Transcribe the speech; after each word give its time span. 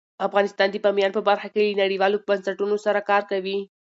افغانستان 0.27 0.67
د 0.71 0.75
بامیان 0.85 1.11
په 1.15 1.21
برخه 1.29 1.47
کې 1.53 1.63
له 1.69 1.75
نړیوالو 1.83 2.23
بنسټونو 2.27 2.75
سره 2.85 2.99
کار 3.09 3.23
کوي. 3.31 3.57